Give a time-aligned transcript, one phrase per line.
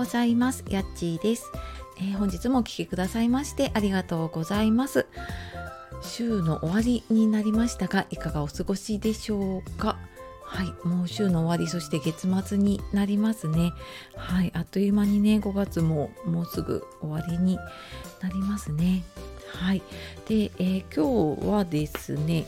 [0.00, 0.64] ございます。
[0.70, 1.52] やっちーです、
[1.98, 5.04] えー、本日もお聴きくださいましてありがとうございます。
[6.00, 9.98] 週の終わりになりましたが、いかがお過ごしでしょうか？
[10.42, 13.74] はい、もう週の終わり、そして月末になりますね。
[14.16, 17.58] はい、あっという間にね、5月ももうすぐ終わりに
[18.22, 19.04] なりますね。
[19.52, 19.82] はい、
[20.26, 22.46] で、えー、今日はですね、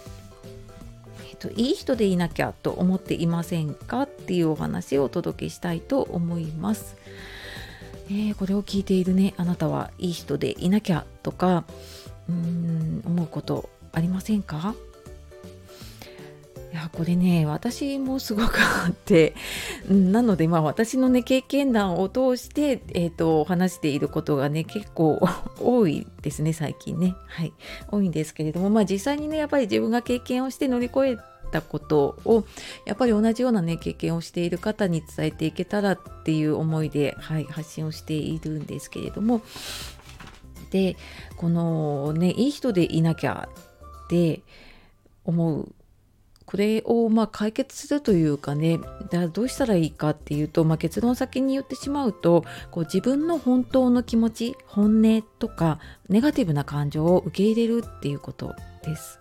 [1.38, 4.02] といい人でいなきゃと思っていませんか？
[4.02, 6.96] っていうお話をお届けしたいと思います。
[8.08, 11.64] えー、これを聞いているねあなたはいい人でいなきゃとか
[12.28, 14.74] うん思うことありませんか？
[16.72, 19.34] いやこれね私もすごくあって
[19.90, 25.20] なのでまあ私のね経験談を通して、えーと、話していることがね結構
[25.60, 27.14] 多いですね最近ね。
[27.26, 27.52] はい。
[27.90, 31.18] 多いんですけれどもまあ実際にねやっぱり自分が経験をして乗り越え
[31.52, 32.44] たことを
[32.84, 39.42] やっぱり同じようなね経験をしている方に伝えていけたらっていう思いで、はい、発信をしているんですけれども
[40.70, 40.96] で
[41.36, 43.48] このねいい人でいなきゃ
[44.04, 44.40] って
[45.24, 45.72] 思う
[46.52, 48.78] これをま解決するというかね
[49.32, 55.78] どうしたらいいかっていうと、まあ、結論先に言ってしまうとこう自分の本当の気持ち本音とか
[56.08, 59.18] ネガティブな感情を受け入れるっていうことです。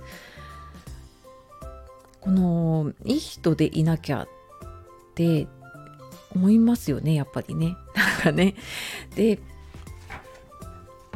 [2.22, 4.28] このいい人でいなきゃっ
[5.16, 5.48] て
[6.34, 7.76] 思いますよねやっぱりね。
[7.96, 8.56] なんかね
[9.16, 9.40] で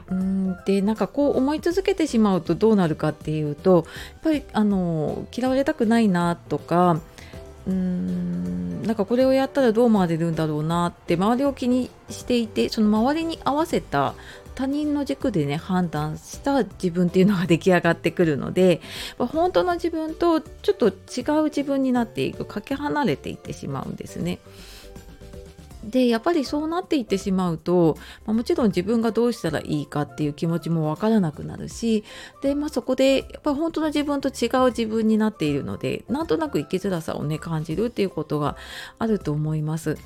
[0.09, 7.01] うんでなんかこう思い続けてしまうとどうなるかっていうとやっぱりあの嫌われたくないなとか
[7.67, 14.13] うーんなんかこれをやったらどう思われるんだろうなって周りを気にしていてその周りに合わせた
[14.53, 18.81] 他人の軸でね判断した自分っていうのが出来上がってくるので
[19.19, 24.39] 本当の自分とちょっと違う自分になっていくかけ離れていってしまうんですね。
[25.89, 32.03] でやっぱりそうなっていってしまうと、ま、もちろん自分がどうしたらいいかっていう気持ちもわからなくなるし
[32.41, 38.57] で、まあ、そこでやっぱ本当の自分と違う自分になっているのでなんとなく生きづらさをね感じるっていうことが
[39.00, 39.97] あると思います。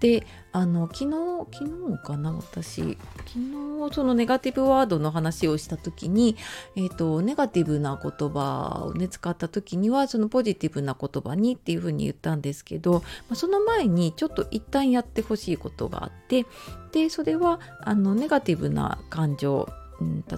[0.00, 6.36] であの昨日昨日かな私昨日そのネガティブワードの話をした時に、
[6.76, 13.02] えーと、ネガティブな言葉をね使った時にはそのポジティブな言葉にっていうふうに言ったんですけど、
[13.34, 16.46] その前にちょっと一旦やってほしいことがあって
[16.92, 19.68] でそれはあのネガティブな感情、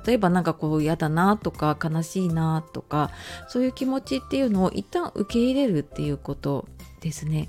[0.06, 3.10] 例えば何かこう嫌だなとか悲しいなとか
[3.48, 6.66] そういう気持ちっていうのを一旦受け入れるっていうこと
[7.00, 7.48] ですね。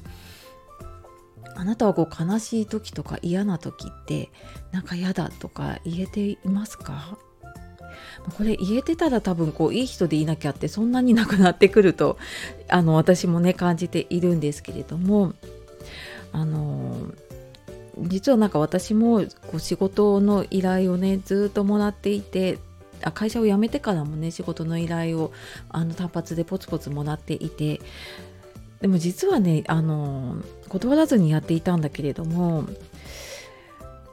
[1.55, 4.29] あなたはこう悲しい時とか嫌な時って
[4.71, 7.17] なんか嫌だとか言えていますか？
[8.37, 12.17] これ言えてたら多分こういい人でいなきゃってそんなになくなってくると
[12.69, 15.33] あの私もね感じているんですけれども
[16.31, 17.11] あの
[17.99, 19.21] 実はなんか私も
[19.51, 22.57] こう仕事の依頼をねずっともらっていて
[23.03, 25.31] あ会社を辞めてからもね仕事の依頼を
[25.69, 27.81] あの単発でポツポツもらっていて
[28.83, 30.35] でも実はねあの
[30.67, 32.65] 断らずにやっていたんだけれども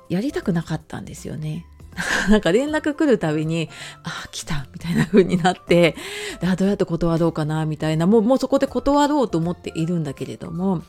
[0.09, 1.67] やりたくなかったんですよね。
[2.31, 3.69] なんか連絡来るたびに、
[4.05, 5.97] あ、来たみたいな風になって、
[6.43, 10.83] あどうやって断ろうかなみたいな、もうもうそこで断ろうと思っているんだけれども、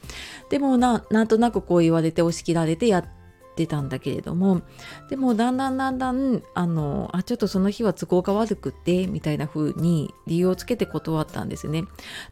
[0.50, 3.06] でもななんとなくこう言われて押し切られてやっ
[3.56, 4.62] てたんだけれども
[5.10, 11.84] でもだんだんだんだんあのあちょっとその日は都合が悪くってみたいな風に理由をつけて断ったんですね。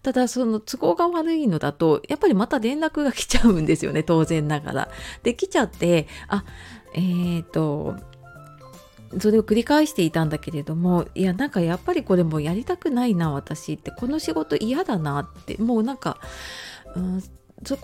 [0.04, 4.90] ただその都合が悪いのだとやっぱりまた連絡が来ちゃうんですよね当然ながら。
[5.24, 6.44] できちゃってあ
[6.94, 7.96] えっ、ー、と
[9.18, 16.20] それを繰り返していたんだけれどもいやなんかやっぱりこれもうやりたくないな私ってこの仕事嫌だなってもうなんか、
[16.96, 17.24] うん、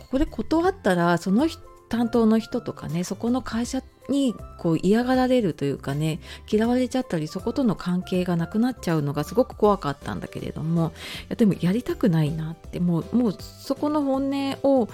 [0.10, 1.62] こで断ったらその人
[1.96, 6.20] 担当の人とかねそこの会社にこう嫌がられるというかね
[6.52, 10.92] 嫌われちゃったりそことの関係がなくなっちゃうのがすごく怖かったんだけれども
[11.22, 14.90] いやでもやりたくないなってもうもうそこの本音を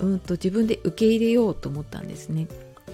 [0.00, 2.48] うんと自分で受け入れようと思ったんですね。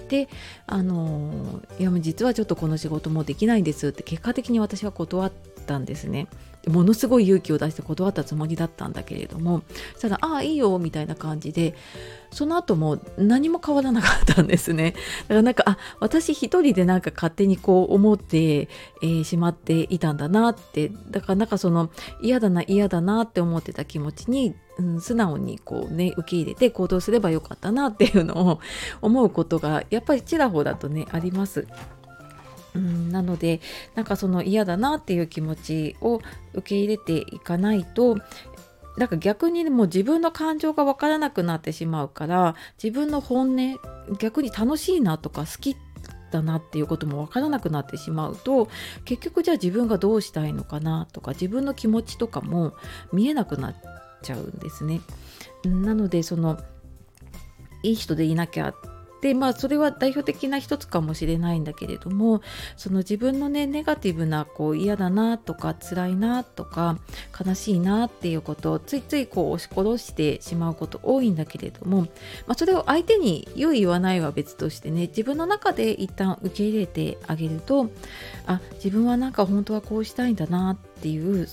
[0.09, 0.27] で
[0.67, 5.31] あのいや実はちょっとこの仕事もできないんですって結果的に私は断っ
[5.63, 6.27] たんですね。
[6.67, 9.63] ものすごい勇気を出して断ったつもりだったんだけれども
[9.99, 11.75] たら「ああいいよ」みたいな感じで
[12.31, 14.93] その後も何も変わらなかったんですね。
[15.23, 28.59] だからなんかあ私一人でなんか勝手にこう思って、えー、しまっていたんだなってだからなんかその嫌だな嫌だなって思ってた気持ちに、うん、素直にこうね受け入れて行動すればよかったなっていうのを
[29.01, 31.67] 思うことがやっぱりちらほらとねあります。
[32.75, 33.61] うん、なので
[33.95, 36.21] なんかその嫌だなっていう気持ちを
[36.53, 38.17] 受け入れていかないと
[38.97, 43.79] だか逆にもう自分の感情が分からなくなってしまうから自分の本音
[44.19, 45.75] 逆に楽しいなとか好き
[46.31, 48.67] だなっていうことも分からなくなってしまうと
[49.05, 52.73] 結局じゃあ自分がどうしたいのかなとか自分の気持ちとかも
[53.11, 53.75] 見えなくなっ
[54.21, 55.01] ちゃうんですね。
[55.65, 56.59] なのでその
[57.83, 58.73] いい人でいなきゃ
[59.23, 62.41] でまあそれは代表的な一つかもしれないんだけれども
[62.75, 66.97] その自分のねネガティブなこう嫌だなとか辛いなとか
[67.39, 72.07] 悲しいなっていうことをついついこう押し殺してしまうこと多いんだけれども、ま
[72.49, 77.91] あ、それを相手に言う言わないは別としてね自分の中で一旦受け入れてあげると
[78.45, 81.47] あ自分はなんか本当はこうしたいんだなっていう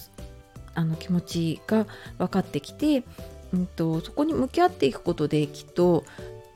[0.74, 1.86] あの気持ちが
[2.18, 3.04] 分かってきて、
[3.52, 6.04] うんとそこに向き合っていくことできっと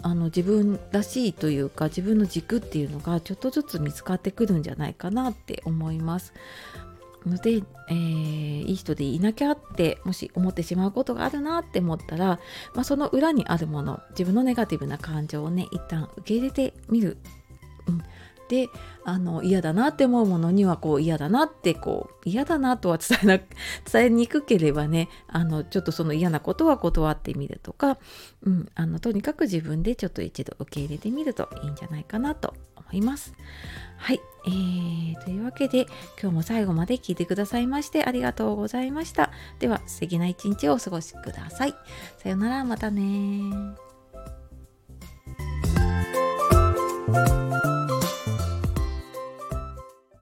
[0.04, 6.34] あの自分らしいというか自分の軸っていうのがちょっとずつ見つかってくるんじゃないかなって思います。
[7.26, 12.38] ので、えー、いい人でいなきゃってもし思ってしまうことがあるなって思ったら、
[12.74, 17.16] まあ、その裏にあるもの自分のネガティブな感情をね一旦受け入れてみる、
[17.86, 18.02] うん、
[18.48, 18.68] で
[19.04, 23.38] あの嫌だなって思うものにはこう嫌だなってこう嫌だなとは伝えな
[23.90, 27.98] 伝えにくければねあのちょっとその嫌なことは断ってみるとか、
[28.42, 33.34] うん、あのとにかく自分でちょっと一度受け入れてみるといいんじゃないかなと思います。
[33.96, 35.86] はい、えー、というわけで
[36.20, 39.30] 今日も最後まで聞いてくださいましてありがとうございました。
[39.58, 41.74] では素敵な一日をお過ごしください。
[42.18, 43.50] さようならまたね